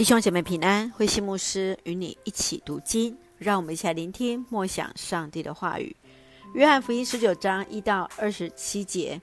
[0.00, 5.94] 弟兄姐妹平安，慧馨牧师与你一起读经，让我们一起来聆听默想上帝的话语。
[6.54, 9.20] 约翰福音十九章一到二十七节，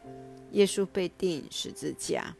[0.51, 2.31] 耶稣被钉十字架。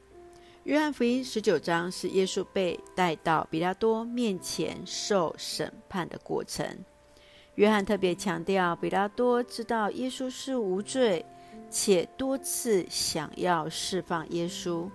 [0.66, 6.64] 约翰福音十九章是耶稣被带到彼拉多面前受审判的过程。
[7.56, 11.26] 约翰特别强调，彼拉多知道耶稣是无罪，
[11.72, 14.88] 且多次想要释放耶稣。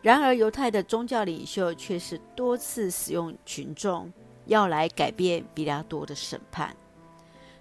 [0.00, 4.12] 然而，犹太的宗教领袖却是多次使用群众，
[4.46, 6.74] 要来改变彼拉多的审判。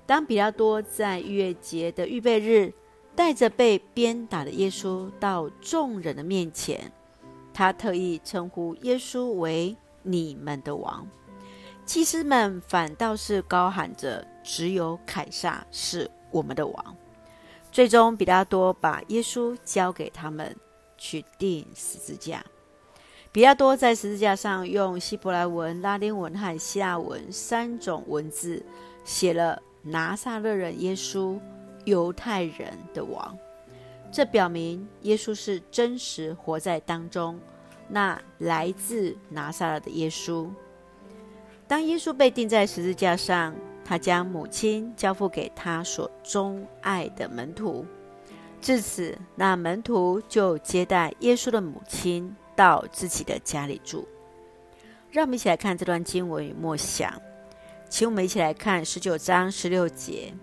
[0.06, 2.72] 当彼拉多在逾越节的预备日，
[3.16, 6.92] 带着被鞭打的耶稣到众人的面前，
[7.54, 11.06] 他特意称呼耶稣为“你们的王”。
[11.84, 16.96] 祭司们反倒是高喊着：“只有凯撒是我们的王。”
[17.72, 20.56] 最终，彼拉多把耶稣交给他们。
[20.98, 22.44] 去钉十字架。
[23.32, 28.64] 彼拉多在十字架上用希伯来文、拉丁文和希腊文三种文字
[29.04, 31.40] 写了“拿撒勒人耶稣，
[31.86, 33.38] 犹太人的王”。
[34.12, 37.40] 这表明耶稣是真实活在当中，
[37.90, 40.50] 那来自拿撒勒的耶稣。
[41.68, 47.86] 当耶稣被钉在十字架上，他将母亲交付给他所钟爱的门徒。
[48.60, 54.08] 至此，那门徒就接待耶稣的母亲到自己的家里住。
[55.10, 57.14] 让我们一起来看这段经文与默想，
[57.90, 60.34] 请我们一起来看十九章十六节。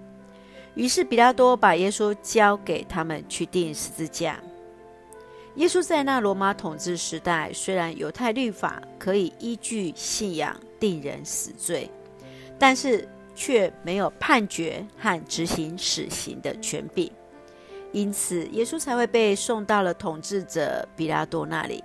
[0.75, 4.41] 于是彼拉多把耶稣交给他们去钉十字架。
[5.57, 11.89] 耶稣在那罗马统治时代，虽然犹太律法可以依据信仰定人死罪，
[12.59, 17.13] 但是却没有判决和执行死刑的权柄。
[17.95, 21.83] 因此，耶稣才会被送到了统治者彼拉多那里。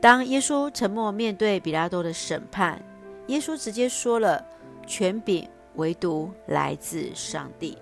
[0.00, 2.82] 当耶稣沉默面对彼拉多的审判，
[3.26, 4.42] 耶稣直接说了
[4.88, 7.76] ：“权柄唯独来自上帝。”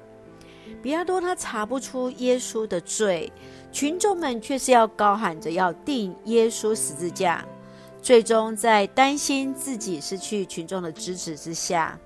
[0.82, 3.32] 彼拉多他查不出耶稣的罪，
[3.70, 7.44] 群众们却是要高喊着要钉耶稣十字架。
[8.02, 11.96] 最终，在担心自己失去群众的支持之下，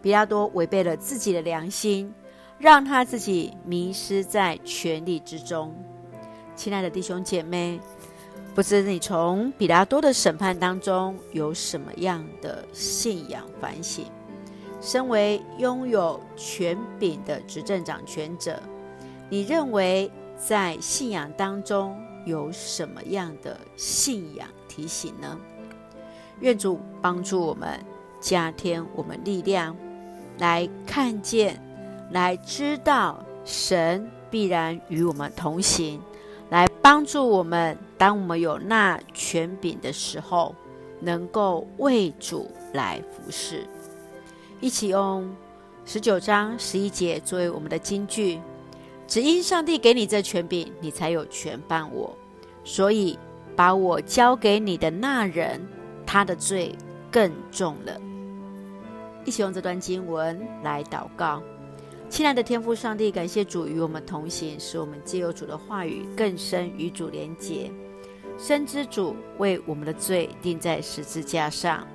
[0.00, 2.10] 彼拉多违背了自己的良心。
[2.58, 5.72] 让他自己迷失在权力之中。
[6.56, 7.80] 亲爱的弟兄姐妹，
[8.52, 14.06] 不知你从彼拉多的审判当中有什么样的信仰反省？
[14.80, 18.60] 身为拥有权柄的执政掌权者，
[19.30, 21.96] 你认为在信仰当中
[22.26, 25.38] 有什么样的信仰提醒呢？
[26.40, 27.78] 愿主帮助我们，
[28.20, 29.76] 加添我们力量，
[30.38, 31.67] 来看见。
[32.10, 36.00] 来知道神必然与我们同行，
[36.50, 37.76] 来帮助我们。
[37.96, 40.54] 当我们有那权柄的时候，
[41.00, 43.66] 能够为主来服侍。
[44.60, 45.28] 一起用
[45.84, 48.40] 十九章十一节作为我们的金句：
[49.06, 52.16] 只因上帝给你这权柄，你才有权办我。
[52.62, 53.18] 所以
[53.56, 55.60] 把我交给你的那人，
[56.06, 56.76] 他的罪
[57.10, 58.00] 更重了。
[59.24, 61.42] 一起用这段经文来祷告。
[62.08, 67.70] 亲爱的天父上帝，感谢主与我们同行，使我们借由主的话语更深与主连结。
[68.38, 71.86] 深知主为我们的罪钉在十字架上，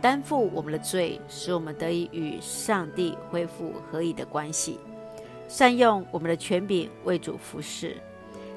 [0.00, 4.80] 担负我们的罪，使我们得以与上帝恢复合一的关系。
[5.48, 7.96] 善用我们的权柄为主服侍。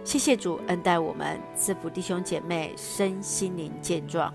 [0.04, 4.34] 谢谢主恩待我们，赐福弟兄姐妹身心灵健壮，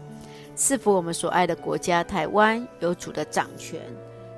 [0.54, 3.80] 赐福我们所爱的国家台湾有主的掌权。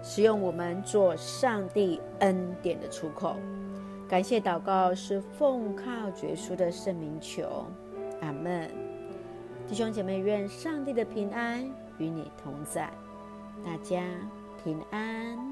[0.03, 3.37] 使用我们做上帝恩典的出口，
[4.09, 7.65] 感谢祷告是奉靠绝书的圣名求，
[8.21, 8.69] 阿门。
[9.69, 11.65] 弟兄姐妹，愿上帝的平安
[11.99, 12.91] 与你同在，
[13.65, 14.03] 大家
[14.63, 15.52] 平安。